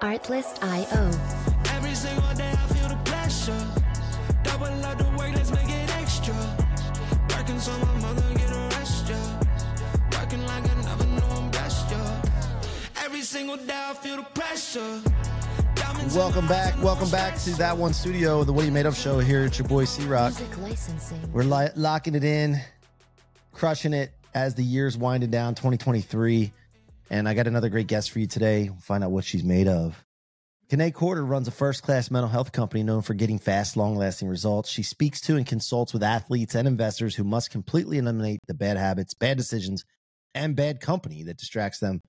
[0.00, 1.10] Artlist.io.
[1.74, 3.66] Every single day I feel the pressure.
[4.44, 6.34] Double up the work, let's make it extra.
[7.36, 9.40] Working so my mother get a rest, yeah.
[10.18, 12.22] Working like I never knew I'm best, yeah.
[13.04, 15.02] Every single day I feel the pressure.
[16.14, 16.80] Welcome back.
[16.82, 19.42] Welcome back to that one studio, the What You Made Of show here.
[19.44, 20.32] at your boy C-Roc.
[21.32, 22.60] We're li- locking it in,
[23.52, 26.52] crushing it as the year's winding down 2023.
[27.10, 28.68] And I got another great guest for you today.
[28.68, 30.04] We'll find out what she's made of.
[30.68, 34.28] Kiné Corder runs a first class mental health company known for getting fast, long lasting
[34.28, 34.68] results.
[34.68, 38.76] She speaks to and consults with athletes and investors who must completely eliminate the bad
[38.76, 39.86] habits, bad decisions,
[40.34, 42.02] and bad company that distracts them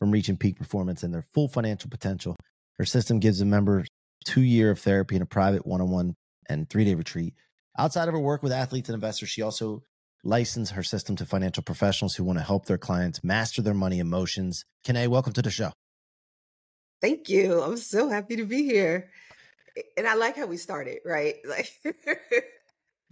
[0.00, 2.34] from reaching peak performance and their full financial potential.
[2.78, 3.84] Her system gives a member
[4.24, 6.16] two year of therapy in a private one on one
[6.48, 7.34] and three day retreat.
[7.78, 9.84] Outside of her work with athletes and investors, she also
[10.22, 13.98] licensed her system to financial professionals who want to help their clients master their money
[13.98, 14.64] emotions.
[14.84, 15.72] Kiné, welcome to the show.
[17.00, 17.62] Thank you.
[17.62, 19.10] I'm so happy to be here.
[19.96, 21.36] And I like how we started, right?
[21.48, 21.72] Like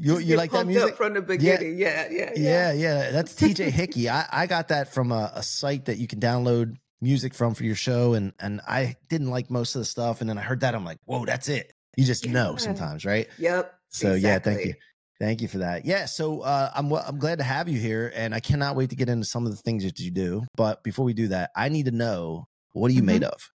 [0.00, 0.92] You, you like that music?
[0.92, 1.76] up from the beginning.
[1.76, 3.10] Yeah, yeah, Yeah, yeah.
[3.10, 4.08] That's TJ Hickey.
[4.08, 7.64] I, I got that from a, a site that you can download music from for
[7.64, 10.60] your show, and and I didn't like most of the stuff, and then I heard
[10.60, 11.72] that I'm like, whoa, that's it.
[11.96, 13.26] You just know sometimes, right?
[13.38, 13.74] Yep.
[13.88, 14.74] So yeah, thank you, exactly.
[15.20, 15.84] Thank you for that.
[15.84, 18.96] Yeah, so uh, I'm I'm glad to have you here, and I cannot wait to
[18.96, 20.44] get into some of the things that you do.
[20.56, 23.50] But before we do that, I need to know what are you made of?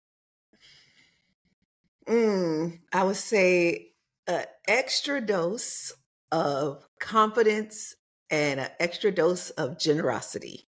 [2.07, 3.91] Mm, I would say
[4.27, 5.93] an extra dose
[6.31, 7.95] of confidence
[8.29, 10.67] and an extra dose of generosity.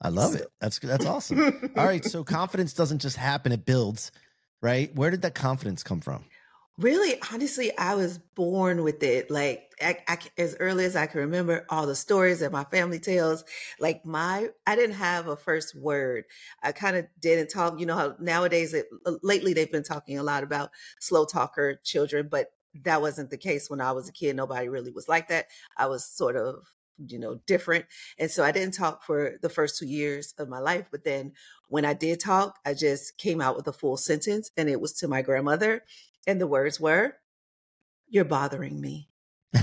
[0.00, 0.48] I love it.
[0.60, 1.70] That's that's awesome.
[1.76, 4.10] All right, so confidence doesn't just happen; it builds,
[4.60, 4.94] right?
[4.94, 6.24] Where did that confidence come from?
[6.78, 9.30] Really, honestly, I was born with it.
[9.30, 12.98] Like I, I as early as I can remember, all the stories that my family
[12.98, 13.44] tells.
[13.78, 16.24] Like my, I didn't have a first word.
[16.62, 17.78] I kind of didn't talk.
[17.78, 18.86] You know how nowadays, it,
[19.22, 22.52] lately they've been talking a lot about slow talker children, but
[22.84, 24.34] that wasn't the case when I was a kid.
[24.34, 25.48] Nobody really was like that.
[25.76, 26.66] I was sort of,
[27.08, 27.86] you know, different,
[28.18, 30.86] and so I didn't talk for the first two years of my life.
[30.90, 31.32] But then
[31.68, 34.92] when I did talk, I just came out with a full sentence, and it was
[34.94, 35.82] to my grandmother
[36.26, 37.16] and the words were,
[38.08, 39.08] You're bothering me.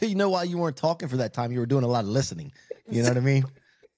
[0.00, 1.52] you know why you weren't talking for that time?
[1.52, 2.52] You were doing a lot of listening.
[2.90, 3.44] You know what I mean?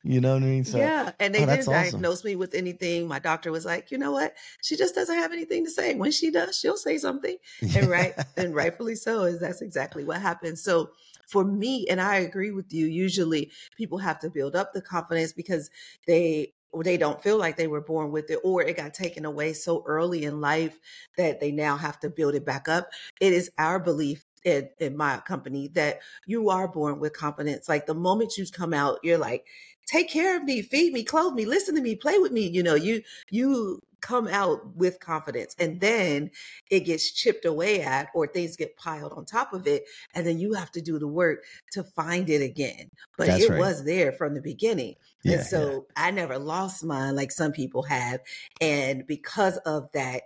[0.03, 0.65] You know what I mean?
[0.65, 1.13] So yeah.
[1.21, 1.73] And they oh, didn't awesome.
[1.75, 3.07] diagnose me with anything.
[3.07, 4.35] My doctor was like, You know what?
[4.63, 5.95] She just doesn't have anything to say.
[5.95, 7.37] When she does, she'll say something.
[7.77, 10.63] And right, and rightfully so, is that's exactly what happens.
[10.63, 10.91] So
[11.27, 15.33] for me, and I agree with you, usually people have to build up the confidence
[15.33, 15.71] because
[16.07, 19.25] they or they don't feel like they were born with it or it got taken
[19.25, 20.79] away so early in life
[21.17, 22.89] that they now have to build it back up
[23.21, 27.87] it is our belief in, in my company that you are born with confidence like
[27.87, 29.45] the moment you come out you're like
[29.91, 32.63] take care of me feed me clothe me listen to me play with me you
[32.63, 36.31] know you you come out with confidence and then
[36.71, 39.85] it gets chipped away at or things get piled on top of it
[40.15, 43.51] and then you have to do the work to find it again but That's it
[43.51, 43.59] right.
[43.59, 47.83] was there from the beginning Yeah, and so I never lost mine like some people
[47.83, 48.21] have.
[48.61, 50.23] And because of that,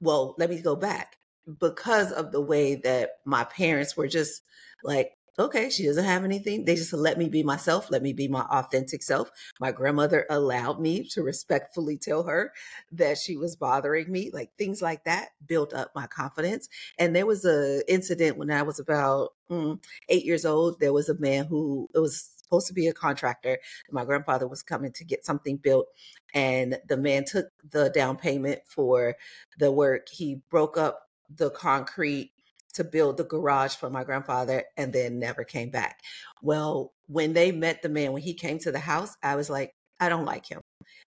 [0.00, 1.16] well, let me go back.
[1.60, 4.42] Because of the way that my parents were just
[4.82, 6.64] like, okay, she doesn't have anything.
[6.64, 9.30] They just let me be myself, let me be my authentic self.
[9.60, 12.52] My grandmother allowed me to respectfully tell her
[12.92, 14.30] that she was bothering me.
[14.32, 16.68] Like things like that built up my confidence.
[16.98, 20.80] And there was a incident when I was about mm, eight years old.
[20.80, 23.58] There was a man who it was supposed to be a contractor.
[23.90, 25.86] My grandfather was coming to get something built,
[26.32, 29.16] and the man took the down payment for
[29.58, 30.08] the work.
[30.10, 31.00] He broke up
[31.34, 32.32] the concrete
[32.74, 36.00] to build the garage for my grandfather and then never came back.
[36.42, 39.74] Well, when they met the man, when he came to the house, I was like,
[40.00, 40.60] I don't like him.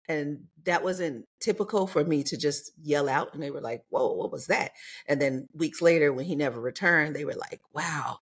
[0.08, 3.32] And that wasn't typical for me to just yell out.
[3.32, 4.72] And they were like, Whoa, what was that?
[5.08, 8.18] And then weeks later, when he never returned, they were like, Wow,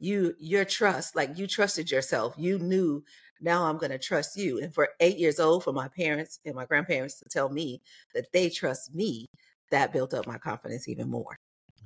[0.00, 3.02] you your trust like you trusted yourself you knew
[3.40, 6.54] now i'm going to trust you and for eight years old for my parents and
[6.54, 7.80] my grandparents to tell me
[8.14, 9.26] that they trust me
[9.70, 11.36] that built up my confidence even more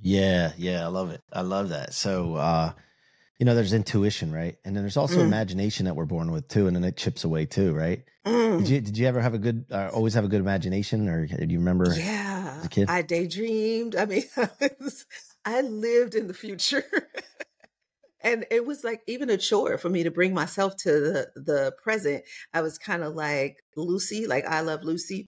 [0.02, 1.22] Yeah, yeah, I love it.
[1.32, 1.94] I love that.
[1.94, 2.72] So, uh,
[3.38, 4.58] you know, there's intuition, right?
[4.64, 5.26] And then there's also Mm.
[5.26, 8.04] imagination that we're born with too, and then it chips away too, right?
[8.26, 8.58] Mm.
[8.58, 11.26] Did you did you ever have a good, uh, always have a good imagination, or
[11.26, 11.86] do you remember?
[11.86, 12.88] yeah as a kid?
[12.90, 14.22] i daydreamed i mean
[15.44, 16.84] i lived in the future
[18.22, 21.72] and it was like even a chore for me to bring myself to the the
[21.82, 22.22] present
[22.54, 25.26] i was kind of like lucy like i love lucy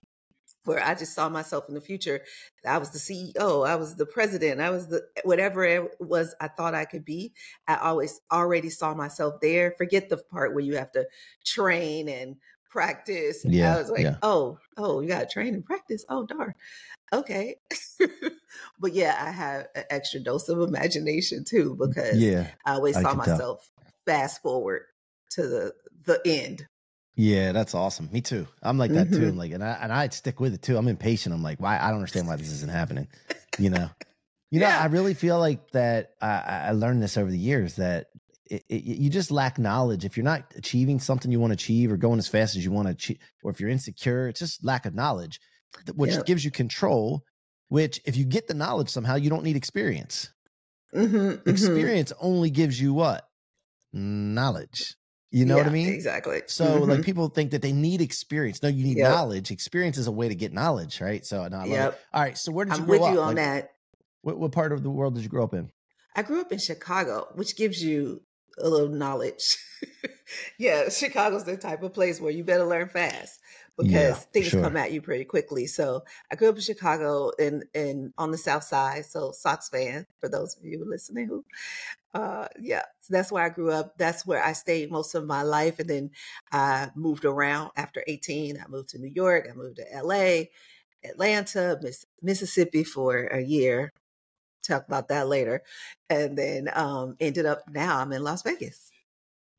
[0.65, 2.21] where I just saw myself in the future.
[2.65, 6.47] I was the CEO, I was the president, I was the whatever it was I
[6.47, 7.33] thought I could be.
[7.67, 9.73] I always already saw myself there.
[9.77, 11.05] Forget the part where you have to
[11.45, 12.35] train and
[12.69, 13.45] practice.
[13.45, 14.17] Yeah, I was like, yeah.
[14.21, 16.03] oh, oh, you got to train and practice.
[16.09, 16.53] Oh, darn.
[17.13, 17.55] Okay.
[18.79, 22.47] but yeah, I have an extra dose of imagination too because Yeah.
[22.65, 23.33] I always I saw can tell.
[23.33, 23.71] myself
[24.05, 24.83] fast forward
[25.31, 25.73] to the
[26.05, 26.67] the end.
[27.15, 28.09] Yeah, that's awesome.
[28.11, 28.45] Me too.
[28.61, 29.19] I'm like that too.
[29.21, 29.29] Mhm.
[29.29, 30.77] I'm like, and I and I'd stick with it too.
[30.77, 31.33] I'm impatient.
[31.33, 31.77] I'm like, why?
[31.79, 33.07] I don't understand why this isn't happening.
[33.57, 33.89] You know,
[34.51, 34.67] you know.
[34.67, 34.81] Yeah.
[34.81, 36.11] I really feel like that.
[36.21, 38.07] I, I I learned this over the years that
[38.49, 40.03] it, it, you just lack knowledge.
[40.03, 42.71] If you're not achieving something you want to achieve or going as fast as you
[42.71, 45.39] want to achieve, or if you're insecure, it's just lack of knowledge,
[45.95, 46.21] which Yeah.
[46.25, 47.23] gives you control.
[47.69, 50.29] Which, if you get the knowledge somehow, you don't need experience.
[50.93, 53.25] Mm-hmm, Experience only gives you what
[53.91, 54.95] knowledge.
[55.35, 55.93] You know what I mean?
[55.93, 56.41] Exactly.
[56.47, 57.05] So like Mhm.
[57.05, 58.61] people think that they need experience.
[58.63, 59.09] No, you need Yep.
[59.09, 59.51] knowledge.
[59.51, 61.25] Experience is a way to get knowledge, right?
[61.25, 61.65] So no, I.
[61.69, 61.99] Yep.
[62.13, 62.37] All right.
[62.37, 63.13] So where did you I'm grow with up?
[63.13, 63.75] you on Like, that.
[64.21, 65.71] What, what part of the world did you grow up in?
[66.15, 68.21] I grew up in Chicago, which gives you
[68.57, 69.57] a little knowledge.
[70.57, 73.41] yeah, Chicago's the type of place where you better learn fast
[73.77, 74.61] because Yeah, things sure.
[74.61, 75.67] come at you pretty quickly.
[75.67, 79.05] So I grew up in Chicago and and on the South Side.
[79.05, 81.43] So Sox fan for those of you listening who,
[82.15, 83.97] uh, yeah, so that's where I grew up.
[83.97, 86.11] That's where I stayed most of my life, and then
[86.49, 88.57] I moved around after 18.
[88.57, 89.49] I moved to New York.
[89.51, 90.49] I moved to L.A.,
[91.03, 93.91] Atlanta, Miss, Mississippi for a year.
[94.65, 95.61] Talk about that later,
[96.09, 98.91] and then um, ended up now I'm in Las Vegas.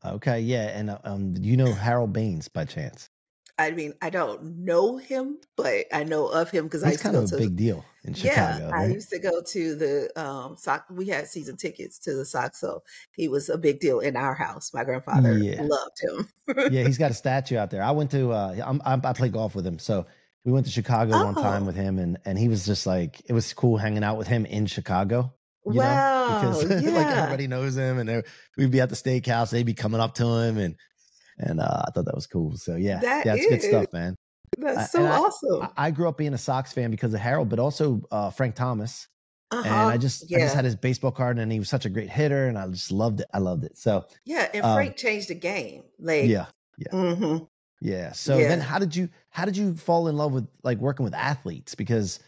[0.03, 0.79] Okay, yeah.
[0.79, 3.11] And uh, um, you know Harold Baines by chance?
[3.59, 7.13] I mean, I don't know him, but I know of him because I used to
[7.13, 7.37] go of a to.
[7.39, 8.71] big deal in yeah, Chicago.
[8.77, 10.85] I used to go to the um Sox.
[10.91, 12.83] We had season tickets to the Sox, so
[13.13, 14.75] he was a big deal in our house.
[14.75, 15.63] My grandfather Yeah.
[15.63, 16.29] loved him.
[16.73, 17.83] yeah, he's got a statue out there.
[17.83, 18.31] I went to.
[18.33, 20.07] Uh, I'm, I'm, I play golf with him, so
[20.45, 21.67] we went to Chicago one time Oh.
[21.67, 24.45] with him, and and he was just like, it was cool hanging out with him
[24.45, 25.33] in Chicago.
[25.65, 28.23] You wow, know, because yeah, like everybody knows him, and
[28.59, 30.77] we'd be at the steakhouse, they'd be coming up to him, and
[31.39, 32.57] and uh, I thought that was cool.
[32.57, 34.17] So yeah, That that's good stuff, man.
[34.59, 35.63] that's so I- awesome.
[35.77, 38.55] I, I grew up being a Sox fan because of Harold, but also uh, Frank
[38.55, 39.09] Thomas,
[39.51, 39.63] uh-huh.
[39.67, 42.09] and I just I just had his baseball card, and he was such a great
[42.11, 43.27] hitter, and I just loved it.
[43.35, 43.77] I loved it.
[43.77, 45.83] So yeah, and um, Frank changed the game.
[45.99, 46.47] Like, yeah,
[46.79, 46.89] Yeah.
[46.93, 47.45] mm-hmm.
[47.81, 48.13] yeah.
[48.13, 51.15] So then, how did you how did you fall in love with like working with
[51.15, 51.75] athletes?
[51.75, 52.21] Because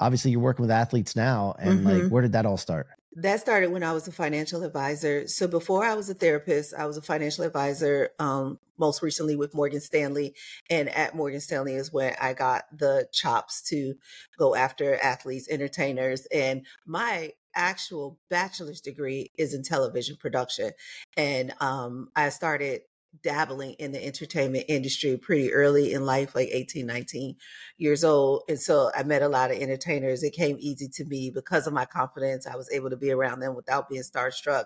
[0.00, 2.10] obviously you're working with athletes now, and like Mhm.
[2.10, 2.86] where did that all start?
[3.16, 5.28] That started when I was a financial advisor.
[5.28, 9.54] So before I was a therapist, I was a financial advisor, um, most recently with
[9.54, 10.34] Morgan Stanley.
[10.68, 13.94] And at Morgan Stanley is when I got the chops to
[14.36, 16.26] go after athletes, entertainers.
[16.32, 20.72] And my actual bachelor's degree is in television production.
[21.16, 22.80] And um, I started
[23.22, 27.36] dabbling in the entertainment industry pretty early in life, like 18, 19
[27.78, 28.42] years old.
[28.48, 30.22] And so I met a lot of entertainers.
[30.22, 32.46] It came easy to me because of my confidence.
[32.46, 34.64] I was able to be around them without being starstruck.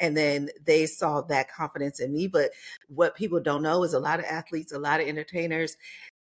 [0.00, 2.26] And then they saw that confidence in me.
[2.26, 2.50] But
[2.88, 5.76] what people don't know is a lot of athletes, a lot of entertainers,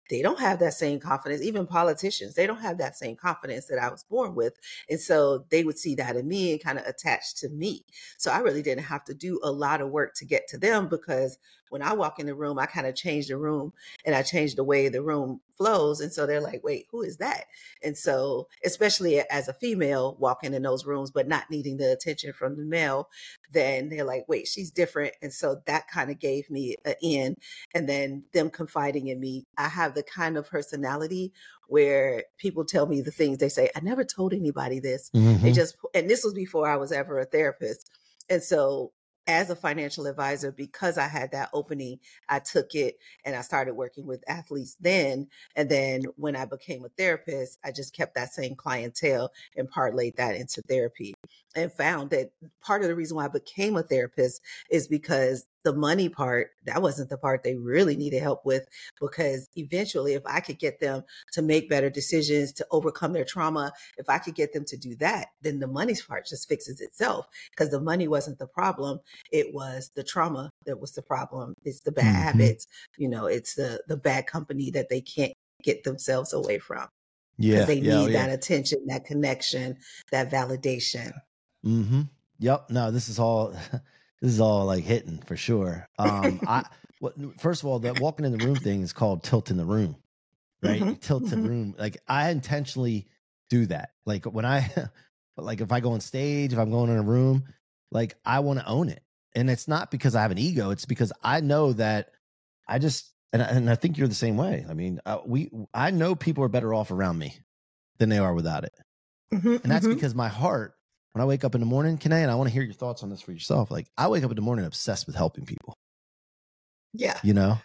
[0.09, 1.41] they don't have that same confidence.
[1.41, 4.59] Even politicians, they don't have that same confidence that I was born with.
[4.89, 7.85] And so they would see that in me and kind of attach to me.
[8.17, 10.87] So I really didn't have to do a lot of work to get to them
[10.87, 11.37] because
[11.69, 13.73] when I walk in the room, I kind of change the room
[14.05, 16.01] and I change the way the room flows.
[16.01, 17.45] And so they're like, wait, who is that?
[17.83, 22.33] And so, especially as a female walking in those rooms, but not needing the attention
[22.33, 23.09] from the male,
[23.51, 25.13] then they're like, wait, she's different.
[25.21, 27.35] And so that kind of gave me an in.
[27.73, 31.31] And then them confiding in me, I have the kind of personality
[31.67, 35.09] where people tell me the things they say, I never told anybody this.
[35.13, 35.55] They Mhm.
[35.55, 37.89] just, and this was before I was ever a therapist.
[38.29, 38.91] And so,
[39.27, 43.73] as a financial advisor, because I had that opening, I took it and I started
[43.73, 45.27] working with athletes then.
[45.55, 50.15] And then when I became a therapist, I just kept that same clientele and parlayed
[50.17, 51.14] that into therapy
[51.55, 52.31] and found that
[52.61, 56.81] part of the reason why I became a therapist is because the money part, that
[56.81, 58.67] wasn't the part they really needed help with.
[59.01, 63.71] Because eventually, if I could get them to make better decisions, to overcome their trauma,
[63.97, 67.27] if I could get them to do that, then the money part just fixes itself
[67.51, 68.99] because the money wasn't the problem.
[69.31, 71.53] It was the trauma that was the problem.
[71.63, 72.23] It's the bad Mhm.
[72.23, 75.33] habits, you know, it's the the bad company that they can't
[75.63, 76.87] get themselves away from
[77.37, 78.27] Yeah, they yeah, oh, need yeah.
[78.27, 79.77] that attention, that connection,
[80.11, 81.11] that validation.
[81.65, 82.01] Mm-hmm.
[82.39, 82.69] Yep.
[82.69, 83.49] No, this is all
[84.21, 85.87] this is all like hitting for sure.
[85.97, 86.65] Um I
[86.99, 89.95] what first of all, that walking in the room thing is called tilting the room.
[90.61, 90.81] Right?
[90.81, 91.47] Mhm, You Tilt the mhm.
[91.47, 91.75] room.
[91.77, 93.07] Like I intentionally
[93.49, 93.89] do that.
[94.05, 94.71] Like when I
[95.37, 97.45] like if I go on stage, if I'm going in a room,
[97.91, 99.03] like I want to own it.
[99.35, 102.11] And it's not because I have an ego, it's because I know that
[102.67, 104.65] I just and I, and I think you're the same way.
[104.69, 107.37] I mean, uh, we I know people are better off around me
[107.97, 108.73] than they are without it.
[109.33, 109.95] Mhm, And that's mhm.
[109.95, 110.74] because my heart,
[111.15, 113.01] when I wake up in the morning, Kiné, and I want to hear your thoughts
[113.01, 113.71] on this for yourself.
[113.71, 115.73] Like I wake up in the morning obsessed with helping people,
[116.91, 117.57] yeah, you know?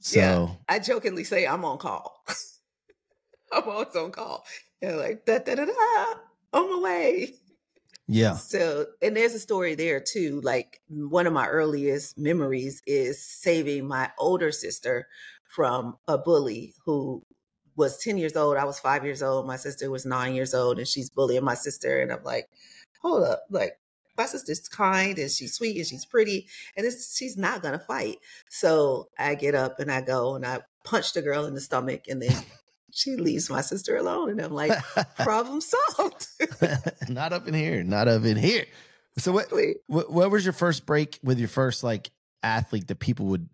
[0.00, 0.48] So Yeah.
[0.68, 2.22] I jokingly say I'm on call.
[3.52, 4.44] I'm always on call.
[4.82, 5.72] And like da da da da
[6.52, 7.32] on my way.
[8.08, 8.34] yeah.
[8.34, 10.42] So, and there's a story there too.
[10.42, 15.08] Like one of my earliest memories is saving my older sister
[15.44, 17.24] from a bully who
[17.74, 18.58] was 10 years old.
[18.58, 19.46] I was five years old.
[19.46, 22.00] My sister was nine years old, and she's bullying my sister.
[22.00, 22.50] And I'm like,
[23.00, 23.78] hold up, like
[24.16, 28.18] my sister's kind and she's sweet and she's pretty, and it's, she's not gonna fight.
[28.48, 32.02] So I get up and I go and I punch the girl in the stomach,
[32.08, 32.44] and then
[32.90, 34.72] she leaves my sister alone, and I'm like,
[35.18, 36.26] problem solved.
[37.08, 37.82] not up in here.
[37.82, 38.64] Not up in here.
[39.18, 39.52] So what,
[39.86, 42.10] what what was your first break with your first like
[42.42, 43.48] athlete that people would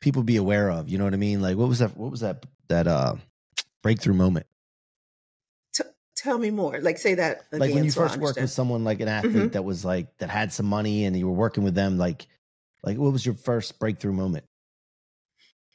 [0.00, 0.88] people be aware of?
[0.88, 1.40] You know what I mean?
[1.40, 3.16] Like what was that what was that that uh
[3.82, 4.46] breakthrough moment?
[6.22, 6.78] Tell me more.
[6.80, 7.60] Like say that again.
[7.60, 9.52] like when you so first worked with someone like an athlete Mhm.
[9.52, 12.26] that was like that had some money and you were working with them like
[12.84, 14.44] like what was your first breakthrough moment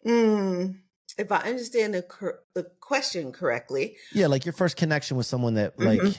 [0.06, 0.76] Mm,
[1.18, 5.56] if I understand the cor- the question correctly, yeah like your first connection with someone
[5.56, 6.18] that like Mhm.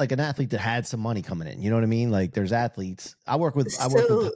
[0.00, 2.32] like an athlete that had some money coming in you know what i mean like
[2.32, 4.32] there's athletes i work with i work so with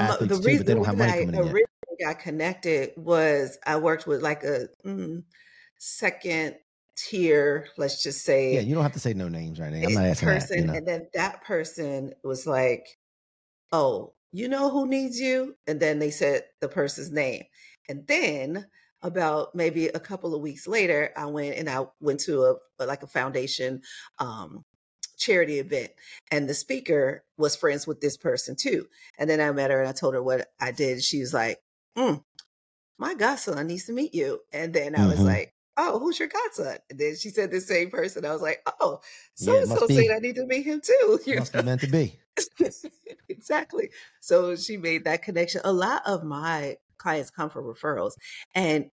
[0.00, 1.54] athletes the too, but they don't have money I coming in yet.
[1.54, 1.68] originally
[2.00, 5.22] got connected was I worked with like a mm,
[5.78, 6.56] second
[6.96, 9.86] tier, let's just say, yeah you don't have to say no names right now.
[9.86, 12.86] i'm not asking that person, you know and then that person was like,
[13.72, 17.44] "Oh, you know who needs you?" And then they said the person's name,
[17.88, 18.66] and then
[19.02, 22.44] about maybe a couple of weeks later, I went and I went to
[22.80, 23.82] a like a foundation
[24.18, 24.64] um,
[25.18, 25.92] charity event,
[26.30, 28.88] and the speaker was friends with this person too.
[29.18, 31.02] And then I met her and I told her what I did.
[31.04, 31.58] She was like,
[31.98, 32.22] mm,
[32.98, 35.26] "My godson needs to meet you," and then I was Mhm.
[35.26, 35.54] like.
[35.76, 36.78] Oh, who's your godson?
[36.90, 38.24] And then she said the same person.
[38.24, 39.00] I was like, oh,
[39.34, 41.20] so and so said I need to meet him too.
[41.26, 41.62] you must know?
[41.62, 42.18] meant to be
[43.28, 43.90] exactly.
[44.20, 45.60] So she made that connection.
[45.64, 48.12] A lot of my clients come from referrals.
[48.54, 48.90] And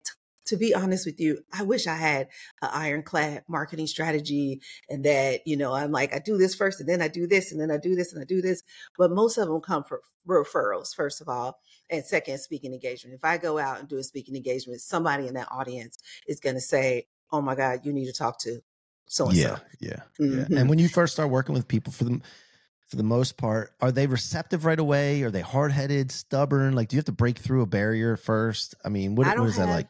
[0.46, 2.28] to be honest with you, I wish I had
[2.62, 6.88] an ironclad marketing strategy and that, you know, I'm like, I do this first and
[6.88, 8.62] then I do this and then I do this and I do this.
[8.96, 11.58] But most of them come from referrals, first of all.
[11.90, 13.14] And second, speaking engagement.
[13.14, 16.56] If I go out and do a speaking engagement, somebody in that audience is going
[16.56, 18.60] to say, Oh my God, you need to talk to
[19.06, 19.62] so and yeah so.
[19.80, 20.60] yeah yeah Mhm.
[20.60, 22.22] and when you first start working with people for them
[22.88, 26.96] for the most part are they receptive right away are they hard-headed stubborn like do
[26.96, 29.68] you have to break through a barrier first i mean what, I what have, that
[29.68, 29.88] like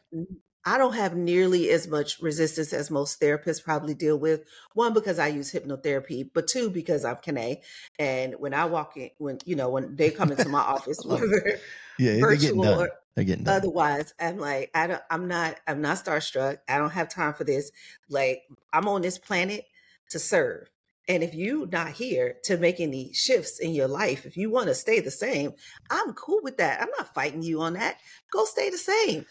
[0.67, 4.43] I don't have nearly as much resistance as most therapists probably deal with.
[4.73, 7.61] One, because I use hypnotherapy, but two, because I'm Kiné.
[7.97, 11.07] And when I walk in, when you know, when they come into my office, I
[11.07, 11.29] love it.
[11.29, 11.59] whether
[11.99, 15.79] yeah virtual done or they're getting done otherwise, I'm like, I don't, I'm not, I'm
[15.81, 16.57] not starstruck.
[16.67, 17.71] I don't have time for this.
[18.09, 18.41] Like,
[18.73, 19.63] I'm on this planet
[20.09, 20.69] to serve.
[21.07, 24.67] And if you're not here to make any shifts in your life, if you want
[24.67, 25.53] to stay the same,
[25.89, 26.81] I'm cool with that.
[26.81, 27.99] I'm not fighting you on that.
[28.33, 29.25] Go stay the same.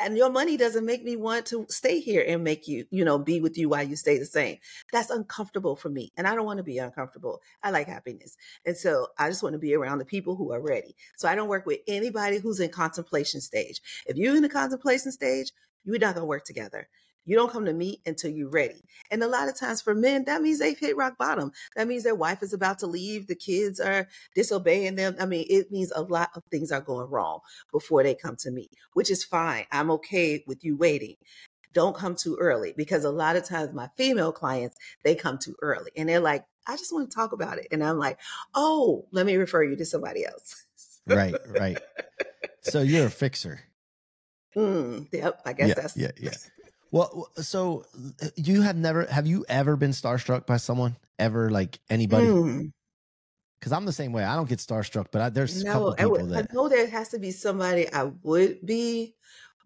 [0.00, 3.18] And your money doesn't make me want to stay here and make you, you know,
[3.18, 4.58] be with you while you stay the same.
[4.92, 6.12] That's uncomfortable for me.
[6.16, 7.40] And I don't want to be uncomfortable.
[7.62, 8.36] I like happiness.
[8.66, 10.96] And so I just want to be around the people who are ready.
[11.16, 13.80] So I don't work with anybody who's in contemplation stage.
[14.06, 15.52] If you're in the contemplation stage,
[15.84, 16.88] you're not going to work together.
[17.24, 18.82] You don't come to me until you're ready.
[19.10, 21.52] And a lot of times for men, that means they've hit rock bottom.
[21.76, 23.26] That means their wife is about to leave.
[23.26, 25.16] The kids are disobeying them.
[25.20, 28.50] I mean, it means a lot of things are going wrong before they come to
[28.50, 29.66] me, which is fine.
[29.70, 31.16] I'm okay with you waiting.
[31.72, 35.54] Don't come too early because a lot of times my female clients, they come too
[35.62, 37.68] early and they're like, I just want to talk about it.
[37.70, 38.18] And I'm like,
[38.54, 40.66] oh, let me refer you to somebody else.
[41.06, 41.78] right right
[42.62, 43.60] so you're a fixer
[44.54, 45.40] Mm, yep.
[45.46, 46.30] I guess yeah that's yeah yeah
[46.92, 47.84] well so
[48.22, 52.72] uh, you have never have you ever been starstruck by someone ever like anybody Mm,
[53.58, 55.96] because i'm the same way i don't get starstruck but I, there's a couple no,
[55.98, 59.16] I, people I know there has to be somebody I would be,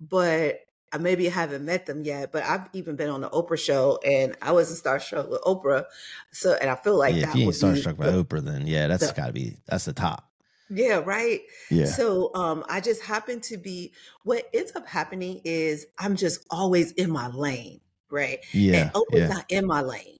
[0.00, 0.60] but
[0.92, 2.32] I maybe haven't met them yet.
[2.32, 5.84] But I've even been on the Oprah show and I wasn't starstruck with Oprah.
[6.32, 8.44] So, and I feel like yeah, that if you ain't would be starstruck by oprah
[8.44, 10.30] then yeah that's the- gotta be that's the top
[10.68, 11.40] Yeah, right.
[11.70, 13.92] yeah So um I just happen to be
[14.24, 17.80] what ends up happening is I'm just always in my lane,
[18.10, 18.40] right?
[18.52, 20.16] yeah and Oprah's yeah not in my lane.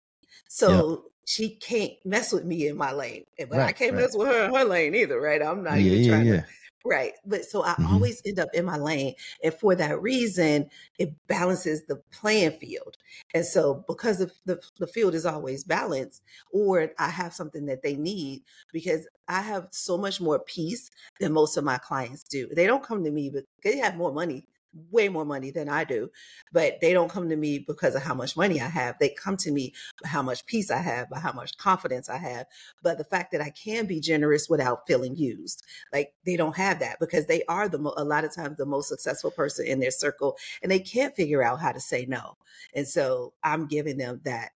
[0.49, 3.25] So she can't mess with me in my lane.
[3.39, 4.03] But I can't right.
[4.03, 5.43] mess with her in her lane either, right?
[5.43, 6.45] I'm not yeah even yeah trying to
[6.87, 7.13] right.
[7.25, 7.85] But so I Mhm.
[7.85, 9.15] always end up in my lane.
[9.43, 12.97] And for that reason, it balances the playing field.
[13.35, 17.83] And so because of the, the field is always balanced, or I have something that
[17.83, 20.91] they need, because I have so much more peace
[21.21, 22.49] than most of my clients do.
[22.55, 24.47] They don't come to me, but they have more money
[24.91, 26.11] way more money than I do,
[26.53, 28.97] but they don't come to me because of how much money I have.
[28.99, 32.47] They come to me how much peace I have, by how much confidence I have.
[32.83, 36.79] But the fact that I can be generous without feeling used, like they don't have
[36.81, 39.81] that because they are the mo- a lot of times the most successful person in
[39.81, 42.37] their circle, and they can't figure out how to say no.
[42.75, 44.51] And so I'm giving them that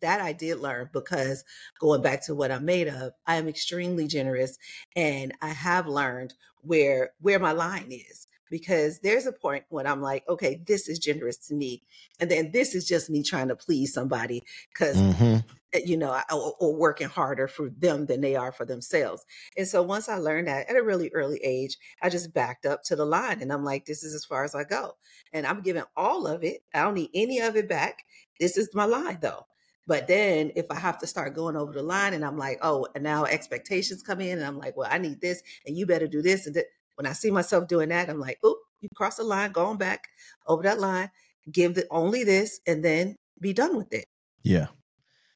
[0.00, 1.44] that I did learn because
[1.80, 4.58] going back to what I'm made of, I am extremely generous
[4.94, 10.00] and I have learned where where my line is because there's a point when I'm
[10.02, 11.82] like, okay, this is generous to me.
[12.20, 15.36] And then this is just me trying to please somebody because, Mm-hmm.
[15.84, 19.24] you know, or, or working harder for them than they are for themselves.
[19.56, 22.82] And so once I learned that at a really early age, I just backed up
[22.84, 24.96] to the line and I'm like, this is as far as I go.
[25.32, 26.62] And I'm giving all of it.
[26.72, 28.04] I don't need any of it back.
[28.40, 29.46] This is my line though.
[29.86, 32.88] But then if I have to start going over the line and I'm like, oh,
[32.94, 36.08] and now expectations come in and I'm like, well, I need this and you better
[36.08, 39.16] do this and that when I see myself doing that, I'm like, oh, you cross
[39.16, 40.04] the line, going back
[40.46, 41.10] over that line,
[41.50, 44.06] give the only this, and then be done with it.
[44.42, 44.66] Yeah.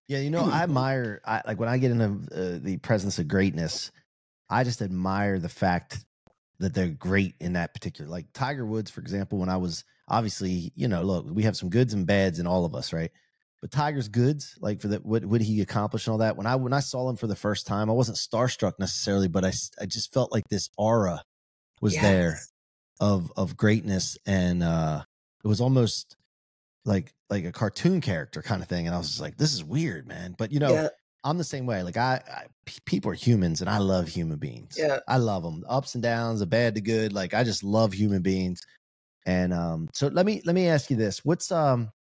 [0.09, 0.19] Yeah.
[0.19, 0.62] You know, I Mhm.
[0.64, 3.90] admire, I, like when I get into uh, the presence of greatness,
[4.49, 6.05] I just admire the fact
[6.59, 10.73] that they're great in that particular, like Tiger Woods, for example, when I was obviously,
[10.75, 13.11] you know, look, we have some goods and bads in all of us, right?
[13.62, 16.37] But Tiger's goods, like for the what would he accomplish and all that.
[16.37, 19.45] When I when I saw him for the first time, I wasn't starstruck necessarily, but
[19.45, 21.23] I I just felt like this aura
[21.81, 22.41] was there
[23.01, 25.03] of of greatness and uh
[25.45, 26.17] it was almost
[26.85, 29.65] like like a cartoon character kind of thing and i was just like this is
[29.65, 30.35] weird man.
[30.39, 30.89] But you know Yeah.
[31.25, 32.21] i'm the same way like I
[32.85, 34.77] people are humans and i love human beings.
[34.79, 34.99] Yeah.
[35.09, 38.23] i love them ups and downs the bad the good like i just love human
[38.23, 38.61] beings.
[39.27, 41.91] And um so let me let me ask you this what's um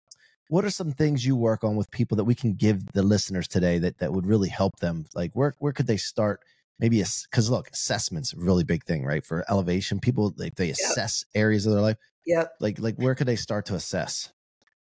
[0.48, 3.46] what are some things you work on with people that we can give the listeners
[3.46, 5.04] today that that would really help them?
[5.14, 6.40] Like where where could they start
[6.80, 11.24] maybe because look assessment's a really big thing right for elevation people like they assess
[11.34, 11.96] areas of their life
[12.26, 12.52] Yep.
[12.60, 14.32] like like where could they start to assess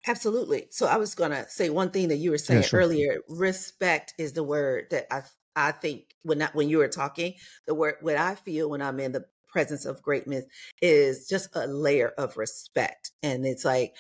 [0.08, 0.68] Absolutely.
[0.72, 2.80] So I was gonna say one thing that you were saying sure.
[2.80, 3.20] earlier.
[3.28, 5.24] Respect is the word that I
[5.56, 7.34] I think when I, when you were talking,
[7.66, 10.46] the word what I feel when I'm in the presence of greatness
[10.82, 13.96] is just a layer of respect, and it's like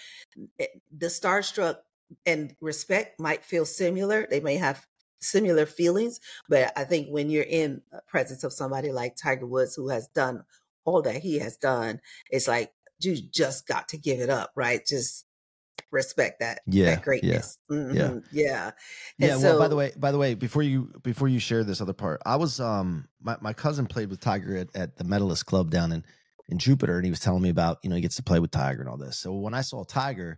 [0.59, 1.77] it- the starstruck
[2.25, 4.27] and respect might feel similar.
[4.29, 4.87] They may have
[5.19, 9.75] similar feelings, but I think when you're in the presence of somebody like Tiger Woods
[9.75, 10.43] who has done
[10.85, 14.85] all that he has done, it's like you just got to give it up, right?
[14.85, 15.25] Just
[15.91, 17.57] respect that Yeah, yeah, that greatness.
[17.71, 18.71] Mhm, yeah.
[19.17, 21.81] yeah And well by the way by the way before you before you share this
[21.81, 25.45] other part i was um my, my cousin played with tiger at, at the medalist
[25.45, 26.03] club down in
[26.49, 28.51] in jupiter and he was telling me about you know he gets to play with
[28.51, 30.37] tiger and all this so when i saw tiger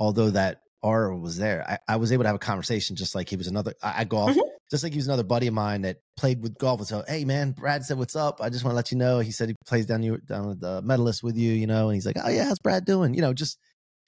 [0.00, 3.28] although that aura was there i, I was able to have a conversation just like
[3.28, 4.40] he was another i, I golf Mhm.
[4.70, 7.24] just like he was another buddy of mine that played with golf and so hey
[7.24, 9.54] man brad said what's up i just want to let you know he said he
[9.66, 12.28] plays down you down with the medalist with you you know and he's like oh
[12.28, 13.58] yeah how's brad doing you know just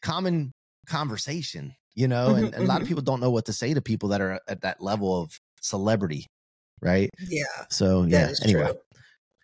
[0.03, 0.53] common
[0.87, 3.75] conversation you know and, Mhm, and a lot of people don't know what to say
[3.75, 6.27] to people that are at that level of celebrity
[6.81, 7.45] right Yeah.
[7.71, 8.81] so yeah anyway true.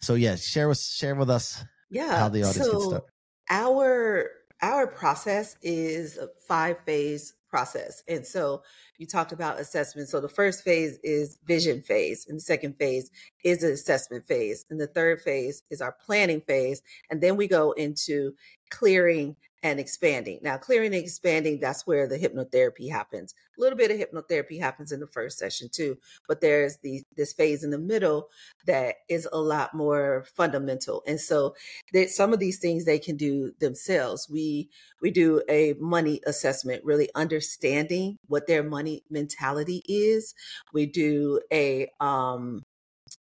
[0.01, 2.17] so yeah share with share with us Yeah.
[2.17, 3.07] how the audience gets so started
[3.51, 4.31] our
[4.63, 8.03] our process is a five phase process.
[8.09, 8.63] And so
[8.99, 10.09] you talked about assessment.
[10.09, 13.11] So the first phase is vision phase, and the second phase
[13.45, 17.47] is the assessment phase, and the third phase is our planning phase, and then we
[17.47, 18.35] go into
[18.71, 20.39] clearing and expanding.
[20.43, 23.35] Now, clearing and expanding, that's where the hypnotherapy happens.
[23.57, 25.97] A little bit of hypnotherapy happens in the first session too,
[26.29, 28.29] but there's the this phase in the middle
[28.67, 31.03] that is a lot more fundamental.
[31.07, 31.57] And so
[31.95, 34.29] that some of these things they can do themselves.
[34.29, 34.69] We
[35.01, 40.35] we do a money assessment, really understanding what their money mentality is.
[40.75, 42.65] We do a um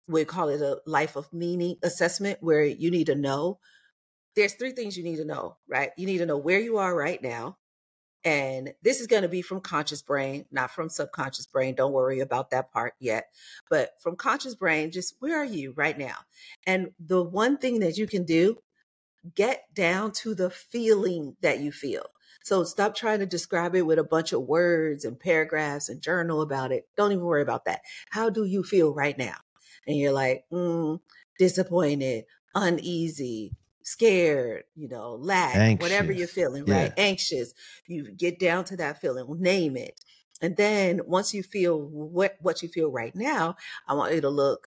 [0.09, 3.59] we call it a life of meaning assessment where you need to know
[4.37, 5.91] there's three things you need to know, right?
[5.97, 7.57] You need to know where you are right now.
[8.23, 11.75] And this is going to be from conscious brain, not from subconscious brain.
[11.75, 13.29] Don't worry about that part yet.
[13.71, 16.17] But from conscious brain, just where are you right now?
[16.67, 18.59] And the one thing that you can do,
[19.35, 22.05] get down to the feeling that you feel.
[22.43, 26.43] So stop trying to describe it with a bunch of words and paragraphs and journal
[26.43, 26.89] about it.
[26.97, 27.81] Don't even worry about that.
[28.11, 29.37] How do you feel right now?
[29.87, 31.01] And you're like, mm,
[31.39, 33.53] disappointed, uneasy,
[33.85, 36.67] scared, you know, lack, whatever you're feeling, Yeah.
[36.67, 36.93] right?
[36.97, 37.55] Anxious.
[37.87, 40.01] You get down to that feeling, name it.
[40.43, 44.31] And then once you feel what what you feel right now, I want you to
[44.31, 44.69] look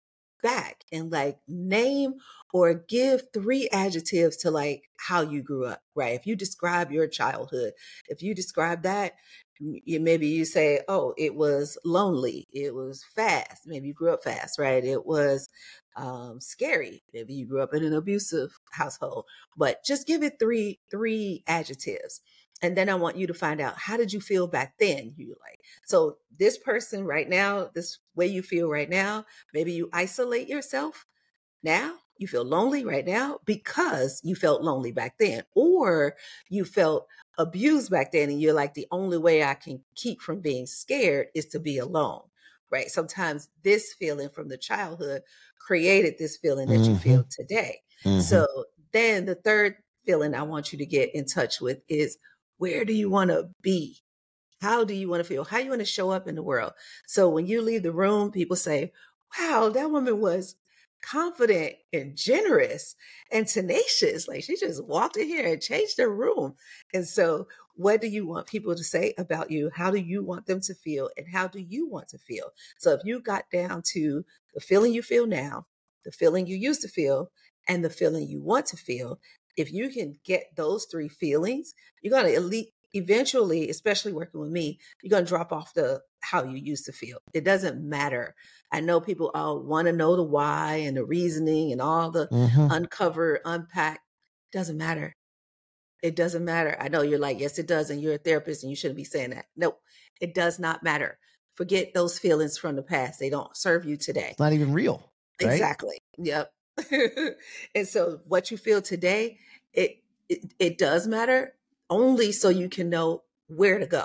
[0.43, 2.15] back and like name
[2.53, 6.15] or give three adjectives to like how you grew up, right?
[6.19, 7.75] If you describe your childhood,
[8.09, 9.13] if you describe that,
[9.61, 14.25] you maybe you say, "Oh, it was lonely, it was fast." Maybe you grew up
[14.25, 14.85] fast, right?
[14.85, 15.49] It was
[15.97, 17.03] um, scary.
[17.13, 19.27] Maybe you grew up in an abusive household,
[19.57, 22.21] but just give it three three adjectives.
[22.63, 25.15] And then I want you to find out how did you feel back then?
[25.17, 29.25] You like so this person right now, this way you feel right now.
[29.55, 31.07] Maybe you isolate yourself
[31.63, 36.15] now you feel lonely right now because you felt lonely back then, or
[36.49, 40.41] you felt abused back then, and you're like, the only way I can keep from
[40.41, 42.23] being scared is to be alone,
[42.73, 42.89] right?
[42.91, 45.23] Sometimes this feeling from the childhood
[45.61, 47.03] created this feeling that you Mhm.
[47.03, 47.83] feel today.
[48.05, 48.21] Mhm.
[48.29, 48.47] So
[48.93, 52.19] then the third feeling I want you to get in touch with is
[52.59, 53.99] where do you want to be?
[54.61, 55.45] How do you want to feel?
[55.45, 56.73] How you want to show up in the world?
[57.07, 58.93] So when you leave the room, people say,
[59.39, 60.57] wow, that woman was
[61.03, 62.95] confident and generous
[63.33, 64.29] and tenacious.
[64.29, 66.55] Like she just walked in here and changed the room.
[66.95, 69.71] And so, what do you want people to say about you?
[69.75, 71.11] How do you want them to feel?
[71.17, 72.51] And how do you want to feel?
[72.79, 75.67] So, if you got down to the feeling you feel now,
[76.05, 77.31] the feeling you used to feel,
[77.69, 79.21] and the feeling you want to feel,
[79.57, 84.51] if you can get those three feelings, you're going to elite eventually especially working with
[84.51, 88.35] me you're going to drop off the how you used to feel it doesn't matter
[88.71, 92.31] i know people all want to know the why and the reasoning and all the
[92.31, 92.69] Mhm.
[92.69, 94.01] uncover unpack
[94.53, 95.15] doesn't matter
[96.03, 98.71] it doesn't matter i know you're like yes it does and you're a therapist and
[98.71, 99.77] you shouldn't be saying that no
[100.21, 101.19] it does not matter
[101.55, 105.13] forget those feelings from the past they don't serve you today It's not even real.
[105.41, 105.53] Right?
[105.53, 105.99] Exactly.
[106.19, 106.53] Yep.
[107.75, 109.39] and so what you feel today,
[109.73, 111.55] it, it it does matter
[111.91, 114.05] only so you can know where to go.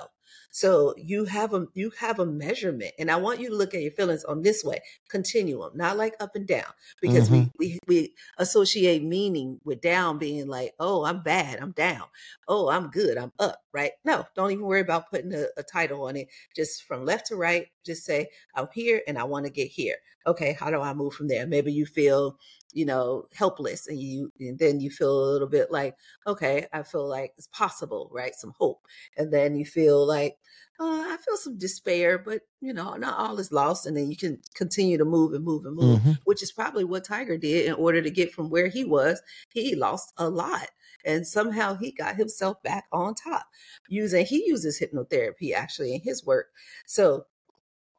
[0.50, 3.82] So you have a you have a measurement, and I want you to look at
[3.82, 4.80] your feelings on this way
[5.10, 6.66] continuum, not like up and down,
[7.02, 7.50] because we mm-hmm.
[7.60, 12.04] we we associate meaning with down being like, oh, I'm bad, I'm down,
[12.48, 13.92] oh, I'm good, I'm up, right?
[14.04, 16.28] No, don't even worry about putting a, a title on it.
[16.56, 19.98] Just from left to right, just say, I'm here and I want to get here.
[20.26, 21.48] Okay, how do I move from there?
[21.48, 22.38] Maybe you feel,
[22.78, 25.96] you know, helpless, and you and then you feel a little bit like,
[26.28, 28.36] okay, I feel like it's possible, right?
[28.36, 28.86] Some hope,
[29.18, 30.38] and then you feel like
[30.80, 33.86] uh, I feel some despair, but you know, not all is lost.
[33.88, 36.18] And then you can continue to move and move and move, Mhm.
[36.26, 39.22] which is probably what Tiger did in order to get from where he was.
[39.50, 40.70] He lost a lot.
[41.06, 43.48] And somehow he got himself back on top
[43.88, 46.48] using, he uses hypnotherapy actually in his work.
[46.86, 47.26] So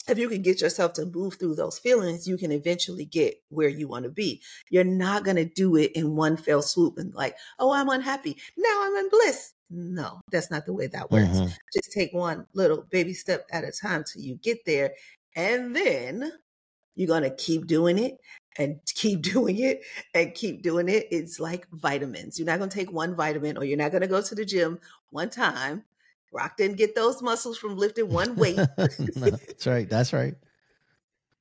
[0.09, 3.69] if you can get yourself to move through those feelings, you can eventually get where
[3.69, 4.43] you want to be.
[4.71, 8.37] You're not going to do it in one fell swoop and like, oh, I'm unhappy.
[8.57, 9.55] Now I'm in bliss.
[9.71, 11.29] No, that's not the way that works.
[11.29, 11.53] Mhm.
[11.75, 14.95] Just take one little baby step at a time till you get there.
[15.37, 16.33] And then
[16.95, 18.19] you're going to keep doing it
[18.59, 19.83] and keep doing it
[20.15, 21.07] and keep doing it.
[21.11, 22.39] It's like vitamins.
[22.39, 24.45] You're not going to take one vitamin or you're not going to go to the
[24.45, 24.79] gym
[25.11, 25.85] one time.
[26.33, 28.57] Roc didn't get those muscles from lifting one weight.
[28.57, 29.89] No, that's right.
[29.89, 30.35] That's right.